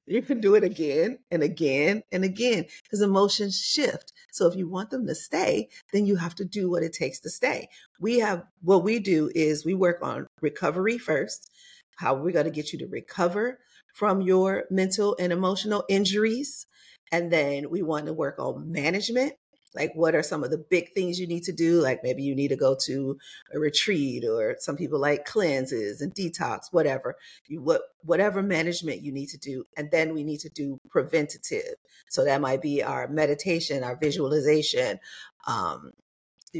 [0.10, 4.14] You can do it again and again and again because emotions shift.
[4.32, 7.20] So if you want them to stay, then you have to do what it takes
[7.22, 7.68] to stay.
[8.00, 11.52] We have what we do is we work on recovery first,
[11.98, 13.60] how we're going to get you to recover
[13.94, 16.68] from your mental and emotional injuries.
[17.12, 19.34] And then we want to work on management.
[19.76, 21.82] Like, what are some of the big things you need to do?
[21.82, 23.18] Like, maybe you need to go to
[23.54, 27.16] a retreat, or some people like cleanses and detox, whatever
[27.48, 31.76] you what whatever management you need to do and then we need to do preventative
[32.10, 35.00] so that might be our meditation our visualization
[35.48, 35.92] um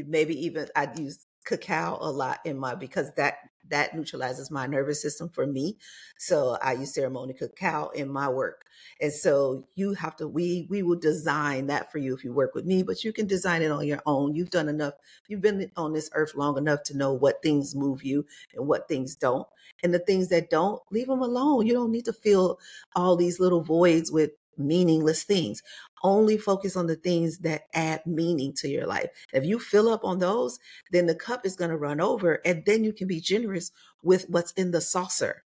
[0.06, 3.38] maybe even i use cacao a lot in my because that
[3.70, 5.76] that neutralizes my nervous system for me.
[6.18, 8.64] So i use ceremony cacao in my work.
[9.00, 12.54] And so you have to we we will design that for you if you work
[12.54, 14.34] with me but you can design it on your own.
[14.34, 14.94] You've done enough
[15.28, 18.88] you've been on this earth long enough to know what things move you and what
[18.88, 19.46] things don't.
[19.82, 21.66] And the things that don't leave them alone.
[21.66, 22.58] You don't need to fill
[22.96, 25.62] all these little voids with meaningless things
[26.02, 30.04] only focus on the things that add meaning to your life if you fill up
[30.04, 30.58] on those
[30.92, 33.70] then the cup is going to run over and then you can be generous
[34.02, 35.44] with what's in the saucer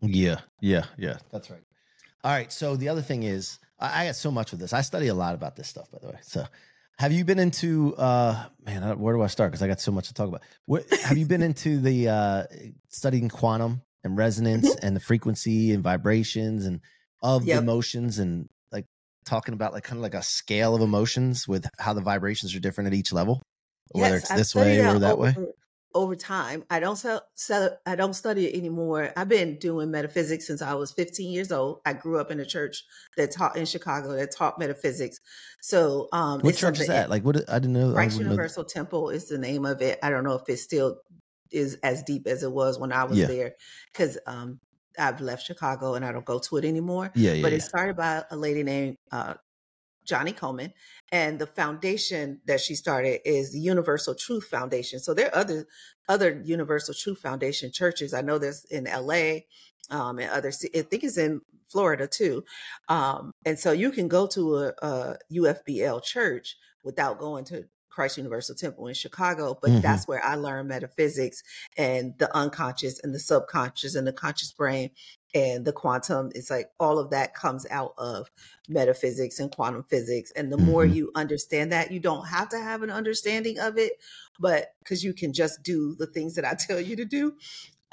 [0.00, 1.18] Yeah, yeah, yeah.
[1.30, 1.62] That's right.
[2.24, 2.52] All right.
[2.52, 4.72] So the other thing is, I, I got so much with this.
[4.72, 6.18] I study a lot about this stuff, by the way.
[6.22, 6.44] So,
[6.98, 7.94] have you been into?
[7.96, 9.50] uh Man, where do I start?
[9.50, 10.42] Because I got so much to talk about.
[10.66, 12.44] What, have you been into the uh
[12.88, 16.80] studying quantum and resonance and the frequency and vibrations and
[17.22, 17.56] of Yep.
[17.56, 18.86] the emotions and like
[19.24, 22.60] talking about like kind of like a scale of emotions with how the vibrations are
[22.60, 23.40] different at each level,
[23.92, 25.34] whether it's I've this way or that that way.
[25.36, 25.48] over,
[25.94, 26.64] over time.
[26.70, 29.12] I don't sell, sell, I don't study it anymore.
[29.16, 31.80] I've been doing metaphysics since I was 15 years old.
[31.84, 32.82] I grew up in a church
[33.16, 35.18] that taught in Chicago that taught metaphysics.
[35.60, 37.10] So, um, What church is that?
[37.10, 37.48] Like, what?
[37.48, 37.90] I didn't know.
[37.90, 39.98] I Christ wouldn't know- Universal Temple is the name of it.
[40.02, 40.96] I don't know if it still
[41.52, 43.26] is as deep as it was when I was Yeah.
[43.26, 43.52] there
[43.92, 44.58] because um,
[44.98, 47.10] I've left Chicago and I don't go to it anymore.
[47.14, 47.58] Yeah, yeah, but yeah.
[47.58, 49.34] it started by a lady named uh,
[50.04, 50.72] Johnnie Colemon,
[51.10, 54.98] and the foundation that she started is the Universal Truth Foundation.
[54.98, 55.66] So there are other
[56.08, 58.14] other Universal Truth Foundation churches.
[58.14, 59.46] I know there's in L.A.
[59.90, 60.48] Um, and other.
[60.48, 62.44] I think it's in Florida too.
[62.88, 68.16] Um, and so you can go to a, a UFBL church without going to Christ
[68.16, 69.82] Universal Temple in Chicago, but Mhm.
[69.82, 71.42] that's where I learned metaphysics
[71.76, 74.90] and the unconscious and the subconscious and the conscious brain
[75.34, 76.30] and the quantum.
[76.34, 78.30] It's like all of that comes out of
[78.68, 80.30] metaphysics and quantum physics.
[80.36, 80.94] And the more Mhm.
[80.94, 83.92] you understand that, you don't have to have an understanding of it,
[84.40, 87.36] but because you can just do the things that I tell you to do.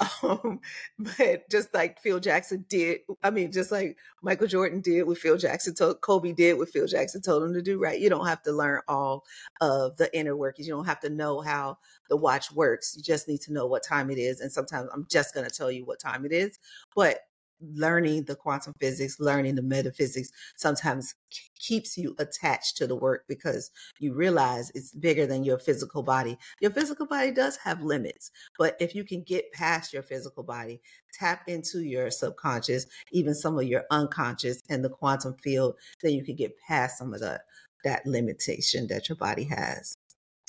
[0.22, 0.60] Um,
[0.98, 5.38] but just like Phil Jackson did, I mean, just like Michael Jordan did what Phil
[5.38, 7.98] Jackson told Kobe did what Phil Jackson told him to do, right?
[7.98, 9.24] You don't have to learn all
[9.60, 10.68] of the inner workings.
[10.68, 12.94] You don't have to know how the watch works.
[12.96, 14.40] You just need to know what time it is.
[14.40, 16.58] And sometimes I'm just going to tell you what time it is.
[16.94, 17.20] But
[17.60, 21.14] learning the quantum physics, learning the metaphysics sometimes
[21.58, 26.38] keeps you attached to the work because you realize it's bigger than your physical body.
[26.60, 30.80] Your physical body does have limits, but if you can get past your physical body,
[31.12, 36.24] tap into your subconscious, even some of your unconscious and the quantum field, then you
[36.24, 37.40] can get past some of the
[37.84, 39.96] that limitation that your body has.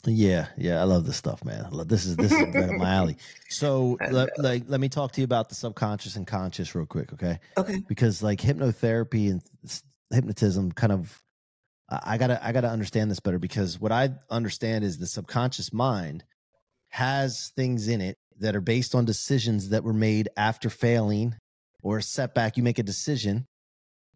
[0.06, 1.68] Yeah, yeah, I love this stuff, man.
[1.72, 3.18] Love- This is this is right up my alley.
[3.50, 6.86] So, I let, like, let me talk to you about the subconscious and conscious real
[6.88, 7.40] quick, okay?
[7.58, 7.84] Okay.
[7.88, 9.42] Because like hypnotherapy and
[10.12, 11.22] hypnotism, kind of,
[11.90, 15.72] I I gotta I gotta understand this better because what I understand is the subconscious
[15.72, 16.24] mind
[16.90, 21.36] has things in it that are based on decisions that were made after failing
[21.84, 22.58] or a setback.
[22.58, 23.46] You make a decision,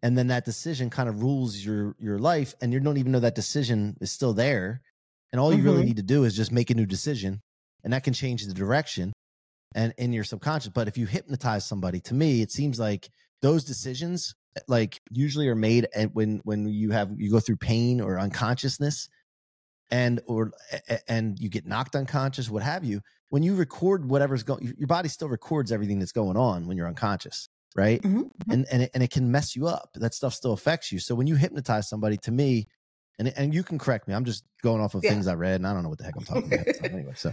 [0.02, 3.20] and then that decision kind of rules your your life, and you don't even know
[3.20, 4.80] that decision is still there.
[5.36, 5.88] And all you really Mhm.
[5.88, 7.42] need to do is just make a new decision,
[7.84, 9.12] and that can change the direction
[9.74, 10.70] and in your subconscious.
[10.72, 13.10] But if you hypnotize somebody, to me, it seems like
[13.42, 17.58] those decisions eh, like usually are made at when when you have you go through
[17.58, 19.10] pain or unconsciousness
[19.90, 20.52] and or
[20.88, 24.86] a- and you get knocked unconscious what have you when you record whatever's going your
[24.86, 28.30] body still records everything that's going on when you're unconscious right Mhm.
[28.50, 31.14] and and it, and it can mess you up that stuff still affects you so
[31.14, 32.66] when you hypnotize somebody to me
[33.18, 35.10] and and you can correct me i'm just going off of Yeah.
[35.10, 37.12] things i read and i don't know what the heck i'm talking about So anyway
[37.14, 37.32] so.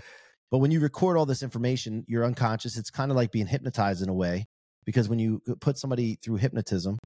[0.51, 4.01] But when you record all this information you're unconscious it's kind of like being hypnotized
[4.03, 4.45] in a way
[4.85, 6.97] because when you put somebody through hypnotism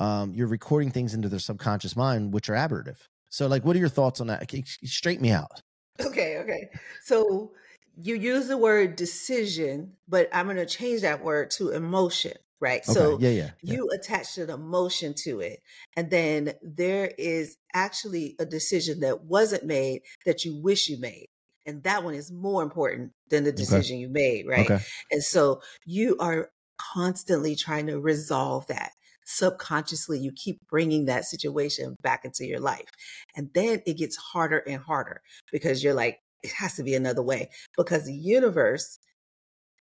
[0.00, 2.98] um, you're recording things into their subconscious mind which are aberrative.
[3.30, 4.42] So like what are your thoughts on that?
[4.42, 5.60] Okay, straighten me out.
[6.00, 6.68] Okay, okay.
[7.02, 7.52] So
[8.00, 12.32] you use the word decision, but I'm going to change that word to emotion,
[12.62, 12.82] right?
[12.88, 13.74] okay So yeah yeah, yeah.
[13.74, 15.60] you attach an emotion to it.
[15.96, 21.26] And then there is actually a decision that wasn't made that you wish you made.
[21.66, 24.70] And that one is more important than the decision you made, right?
[24.70, 28.92] okay And so you are constantly trying to resolve that.
[29.24, 32.88] Subconsciously, you keep bringing that situation back into your life.
[33.36, 35.20] And then it gets harder and harder
[35.52, 38.98] because you're like, it has to be another way because the universe,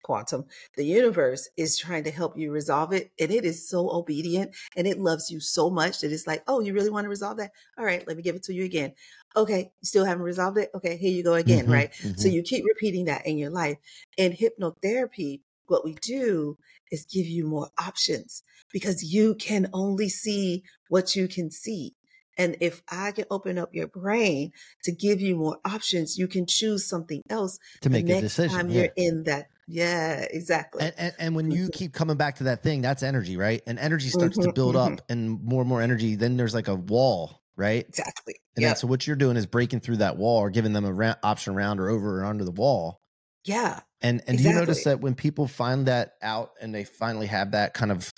[0.03, 3.11] quantum, the universe is trying to help you resolve it.
[3.19, 6.59] And it is so obedient and it loves you so much that it's like, oh,
[6.59, 7.51] you really want to resolve that?
[7.77, 8.93] All right, let me give it to you again.
[9.35, 10.71] Okay, you still haven't resolved it?
[10.75, 11.93] Okay, here you go again, Mhm, right?
[11.95, 12.33] So mhm.
[12.33, 13.77] you keep repeating that in your life.
[14.17, 16.57] In hypnotherapy, what we do
[16.91, 21.93] is give you more options because you can only see what you can see.
[22.37, 24.51] And if I can open up your brain
[24.83, 28.69] to give you more options, you can choose something else to make a decision time
[28.69, 28.81] yeah.
[28.81, 29.47] you're in that.
[29.67, 30.83] Yeah, exactly.
[30.83, 33.61] And, and and when you keep coming back to that thing, that's energy, right?
[33.67, 34.99] And energy starts to Mhm, build mhm.
[34.99, 36.15] up, and more and more energy.
[36.15, 37.85] Then there's like a wall, right?
[37.87, 38.35] exactly.
[38.55, 38.69] And Yeah.
[38.69, 41.53] that's so what you're doing is breaking through that wall, or giving them a option
[41.53, 42.97] around or over or under the wall.
[43.45, 43.81] Yeah.
[44.01, 47.51] And and do you notice that when people find that out and they finally have
[47.51, 48.11] that kind of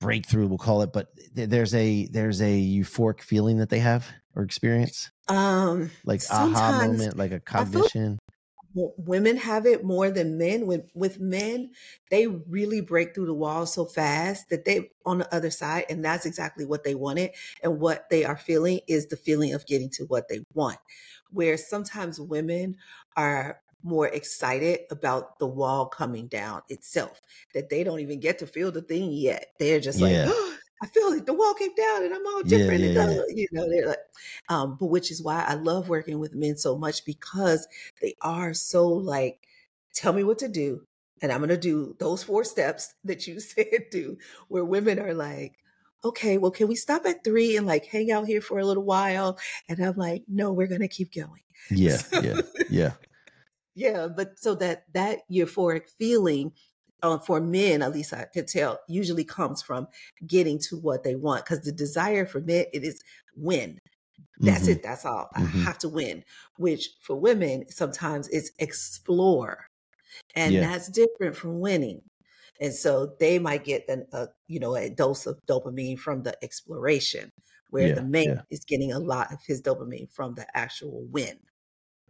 [0.00, 4.08] breakthrough, we'll call it, but th- there's a there's a euphoric feeling that they have
[4.36, 8.18] or experience, Um, like aha moment, like a cognition.
[8.74, 10.66] W- women have it more than men.
[10.66, 11.72] With with men
[12.10, 16.04] they really break through the wall so fast that they on the other side and
[16.04, 19.90] that's exactly what they wanted and what they are feeling is the feeling of getting
[19.90, 20.78] to what they want.
[21.30, 22.76] Where sometimes women
[23.16, 27.20] are more excited about the wall coming down itself
[27.54, 29.46] that they don't even get to feel the thing yet.
[29.58, 30.32] They're just like Yeah.
[30.34, 32.82] Oh, I feel like the wall came down and I'm all different.
[32.84, 33.22] and yeah, yeah.
[33.28, 33.98] You know, they're like,
[34.48, 37.66] um, but which is why I love working with men so much because
[38.00, 39.40] they are so like,
[39.94, 40.82] tell me what to do.
[41.20, 45.14] And I'm going to do those four steps that you said do, where women are
[45.14, 45.54] like,
[46.04, 48.84] okay, well, can we stop at three and like hang out here for a little
[48.84, 49.38] while?
[49.68, 51.42] And I'm like, no, we're going to keep going.
[51.70, 52.92] Yeah, yeah, yeah.
[53.74, 56.52] Yeah, but so that that euphoric feeling
[57.02, 59.88] uh, for men, at least I could tell, usually comes from
[60.26, 61.44] getting to what they want.
[61.44, 63.02] Because the desire for men, it is
[63.36, 63.78] win.
[64.40, 64.68] That's Mhm.
[64.68, 64.82] it.
[64.82, 65.30] That's all.
[65.34, 65.64] I Mhm.
[65.64, 66.24] have to win.
[66.58, 69.66] Which for women, sometimes it's explore,
[70.34, 70.62] and Yeah.
[70.62, 72.02] that's different from winning.
[72.60, 76.36] And so they might get an, a you know a dose of dopamine from the
[76.44, 77.30] exploration,
[77.70, 78.42] where Yeah, the man yeah.
[78.50, 81.38] is getting a lot of his dopamine from the actual win.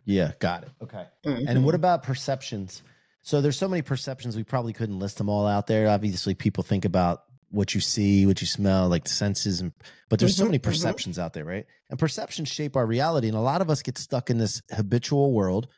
[0.04, 0.70] Yeah, got it.
[0.82, 1.06] Okay.
[1.44, 1.76] And what Mhm.
[1.76, 2.82] about perceptions?
[3.28, 5.86] So there's so many perceptions we probably couldn't list them all out there.
[5.90, 9.74] Obviously, people think about what you see, what you smell, like the senses, and
[10.08, 10.62] but there's so Mhm, many mhm.
[10.62, 11.66] perceptions out there, right?
[11.90, 15.34] And perceptions shape our reality, and a lot of us get stuck in this habitual
[15.34, 15.68] world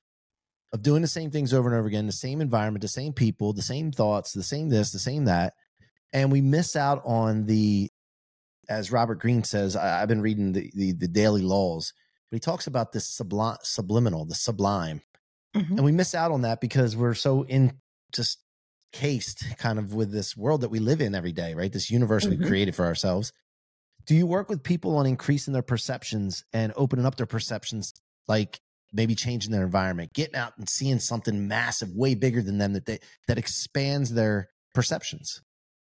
[0.73, 3.53] of doing the same things over and over again, the same environment, the same people,
[3.53, 5.55] the same thoughts, the same this, the same that,
[6.13, 7.91] and we miss out on the,
[8.69, 9.75] as Robert Greene says.
[9.75, 11.95] I, I've been reading the, the the daily laws,
[12.31, 15.03] but he talks about this sublime, subliminal, the sublime
[15.55, 15.77] Mhm.
[15.77, 17.81] and we miss out on that because we're so in
[18.13, 18.39] just
[18.93, 22.29] cased kind of with this world that we live in every day right this universe
[22.29, 22.47] we've Mhm.
[22.47, 23.33] created for ourselves
[24.07, 27.93] do you work with people on increasing their perceptions and opening up their perceptions
[28.29, 28.61] like
[28.93, 32.87] maybe changing their environment getting out and seeing something massive way bigger than them that
[32.87, 35.41] they that expands their perceptions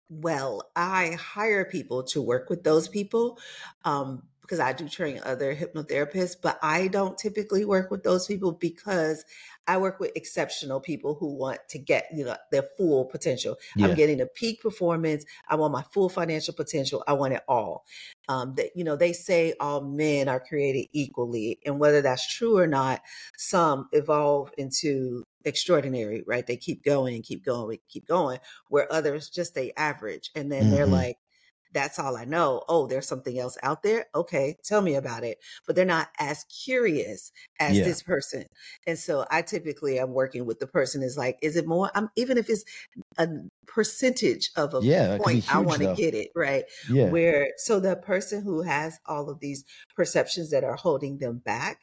[0.10, 3.40] Well, I hire people to work with those people
[3.86, 8.52] um, because I do train other hypnotherapists, but I don't typically work with those people
[8.52, 9.24] because
[9.68, 13.58] I work with exceptional people who want to get you know their full potential.
[13.76, 13.88] Yeah.
[13.88, 15.26] I'm getting a peak performance.
[15.48, 17.04] I want my full financial potential.
[17.08, 17.86] I want it all.
[18.28, 22.58] Um, that you know they say all men are created equally, and whether that's true
[22.58, 23.02] or not,
[23.38, 26.24] some evolve into extraordinary.
[26.28, 26.46] Right?
[26.46, 30.32] They keep going, and keep going, keep going where others just stay average.
[30.36, 30.92] And then they're Mhm.
[30.92, 31.18] like,
[31.72, 32.64] that's all I know.
[32.70, 34.06] Oh, there's something else out there.
[34.16, 35.38] Okay, tell me about it.
[35.66, 37.84] But they're not as curious as Yeah.
[37.84, 38.46] this person.
[38.88, 41.92] And so I typically am working with the person is like, is it more?
[41.96, 42.64] I'm even if it's
[43.18, 43.28] a
[43.68, 46.66] percentage of a Yeah, it could be point, I want to get it right.
[46.88, 49.64] yeah Where so the person who has all of these
[49.96, 51.82] perceptions that are holding them back,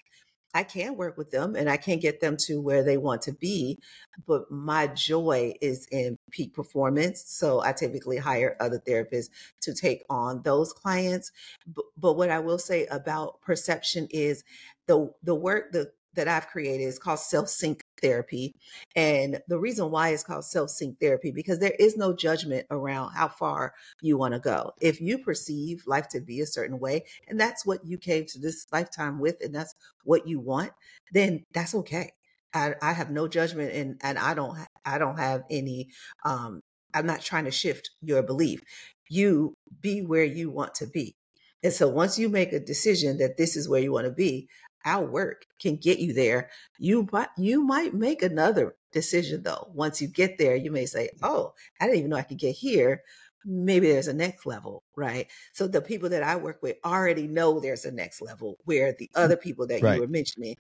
[0.54, 3.32] I can work with them and I can get them to where they want to
[3.32, 3.78] be.
[4.26, 7.24] But my joy is in peak performance.
[7.26, 9.28] So I typically hire other therapists
[9.62, 11.30] to take on those clients.
[11.66, 14.42] But, but what I will say about perception is
[14.86, 18.54] the the work that that I've created is called self sync therapy.
[18.96, 23.12] And the reason why it's called self sync therapy because there is no judgment around
[23.12, 24.72] how far you want to go.
[24.80, 28.38] If you perceive life to be a certain way and that's what you came to
[28.38, 30.72] this lifetime with and that's what you want,
[31.12, 32.12] then that's okay.
[32.54, 35.88] I, I have no judgment and and I don't I don't have any
[36.24, 36.60] um
[36.94, 38.62] I'm not trying to shift your belief.
[39.10, 41.14] You be where you want to be.
[41.62, 44.48] And so once you make a decision that this is where you want to be,
[44.84, 46.50] our work can get you there.
[46.78, 49.70] You might you might make another decision though.
[49.74, 52.54] Once you get there, you may say, "Oh, I didn't even know I could get
[52.54, 53.02] here."
[53.44, 55.26] Maybe there's a next level, right?
[55.52, 59.10] So the people that I work with already know there's a next level where the
[59.14, 59.22] mm.
[59.22, 59.94] other people that Right.
[59.94, 60.56] you were mentioning,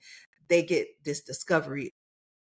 [0.48, 1.92] they get this discovery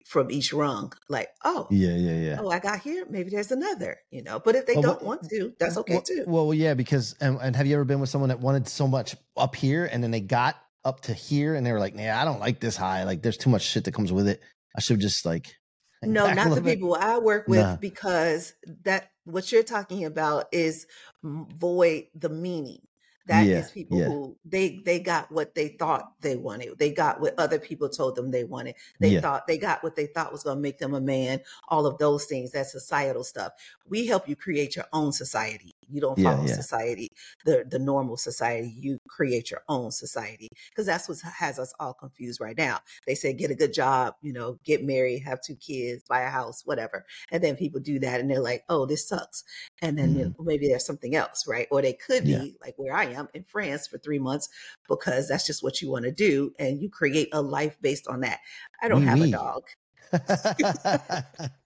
[0.06, 0.92] from each rung.
[1.08, 3.06] Like, oh, yeah yeah yeah oh, I got here.
[3.10, 4.40] Maybe there's another, you know.
[4.40, 6.24] But if they Well, don't want to, that's okay well, too.
[6.28, 9.16] Well, yeah, because and, and have you ever been with someone that wanted so much
[9.38, 12.26] up here and then they got up to here and they were like, "Nah, I
[12.26, 13.04] don't like this high.
[13.04, 14.42] Like, there's too much shit that comes with it.
[14.76, 15.56] I should just like."
[16.02, 17.76] No, not the bit." people I work with Nah.
[17.78, 20.86] because that what you're talking about is
[21.24, 22.80] void the meaning.
[23.28, 24.06] That is Yeah, people yeah.
[24.08, 26.78] who they they got what they thought they wanted.
[26.78, 28.76] They got what other people told them they wanted.
[29.00, 29.22] They Yeah.
[29.22, 31.40] thought they got what they thought was going to make them a man.
[31.70, 32.52] All of those things.
[32.52, 33.54] That societal stuff.
[33.88, 35.73] We help you create your own society.
[35.94, 36.56] You don't Yeah, follow yeah.
[36.56, 37.10] society,
[37.46, 38.74] the the normal society.
[38.78, 42.80] You create your own society because that's what has us all confused right now.
[43.08, 46.30] They say get a good job, you know, get married, have two kids, buy a
[46.30, 47.06] house, whatever.
[47.32, 49.44] And then people do that and they're like, oh, this sucks.
[49.82, 50.46] And then you know, mm-hmm.
[50.46, 51.68] maybe there's something else, right?
[51.72, 52.26] Or they could.
[52.26, 52.40] Yeah.
[52.40, 54.50] be like where I am in France for three months
[54.90, 56.54] because that's just what you want to do.
[56.60, 58.40] And you create a life based on that.
[58.82, 59.64] I don't have a dog,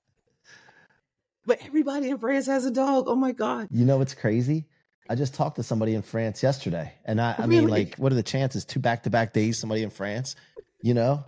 [1.48, 3.06] but everybody in France has a dog.
[3.08, 3.68] Oh my God.
[3.72, 4.68] you know what's crazy?
[5.10, 8.16] I just talked to somebody in France yesterday, and I, I mean, like, what are
[8.16, 8.66] the chances?
[8.66, 10.36] Two back to back days, somebody in France,
[10.84, 11.24] you know?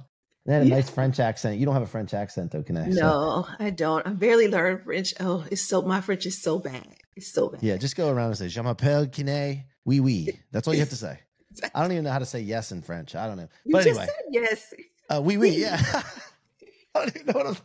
[0.46, 0.76] They had a Yeah.
[0.76, 1.60] nice French accent.
[1.60, 2.90] You don't have a French accent, though, can I?
[2.90, 4.06] So, No, I don't.
[4.06, 5.14] I barely learned French.
[5.22, 6.88] Oh, it's so, my French is so bad.
[7.16, 7.64] It's so bad.
[7.64, 10.28] yeah, just go around and say, Je m'appelle Kiné, oui, oui.
[10.52, 11.18] That's all you have to say.
[11.74, 13.16] I don't even know how to say yes in French.
[13.16, 13.48] I don't know.
[13.64, 14.74] You but just anyway, said yes.
[15.10, 15.80] uh, oui, oui, yeah.
[16.96, 17.58] I don't even know what I'm,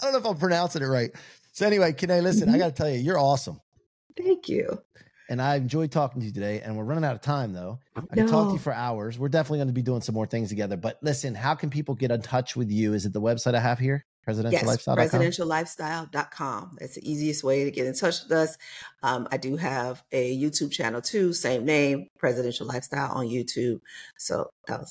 [0.04, 1.10] don't know if I'm pronouncing it right.
[1.52, 2.58] So anyway, Kiné, listen, I Mhm.
[2.58, 3.60] got to tell you, you're awesome.
[4.16, 4.82] Thank you.
[5.28, 6.60] And I enjoyed talking to you today.
[6.60, 7.78] And we're running out of time, though.
[7.96, 9.18] I can talk to you for hours.
[9.18, 10.76] We're definitely going to be doing some more things together.
[10.76, 12.92] But listen, how can people get in touch with you?
[12.92, 14.04] Is it the website I have here?
[14.28, 14.98] Presidentiallifestyle.com.
[14.98, 16.76] Yes, presidentiallifestyle.com.
[16.80, 18.56] That's the easiest way to get in touch with us.
[19.02, 23.80] Um, I do have a YouTube channel too, same name, Presidential Lifestyle on YouTube.
[24.18, 24.86] So I'll,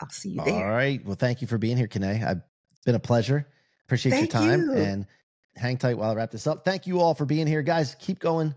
[0.00, 0.54] I'll see you there.
[0.54, 1.04] All right.
[1.04, 2.24] Well, thank you for being here, Kiné.
[2.26, 2.40] I've
[2.86, 3.46] been a pleasure.
[3.84, 4.72] Appreciate Thank your time you.
[4.74, 5.06] and
[5.60, 6.64] hang tight while I wrap this up.
[6.64, 7.94] Thank you all for being here, guys.
[8.00, 8.54] Keep going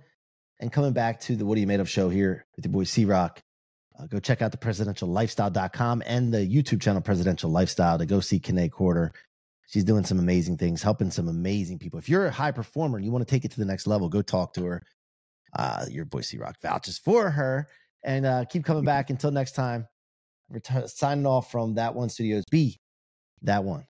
[0.59, 2.85] and coming back to the What Are You Made Of show here with your boy
[2.85, 3.39] C-Roc.
[3.99, 8.39] Uh, go check out the presidentiallifestyle.com and the YouTube channel Presidential Lifestyle to go see
[8.39, 9.11] Kiné Corder.
[9.67, 11.99] She's doing some amazing things, helping some amazing people.
[11.99, 14.09] If you're a high performer and you want to take it to the next level,
[14.09, 14.83] go talk to her.
[15.55, 17.67] Uh, your boy C-Roc vouches for her.
[18.03, 19.09] And uh, keep coming back.
[19.09, 19.87] Until next time,
[20.87, 22.43] signing off from That One Studios.
[22.49, 22.79] Be
[23.43, 23.85] that one.